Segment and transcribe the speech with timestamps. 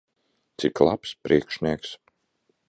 [0.61, 1.89] Cik labs priekšnieks!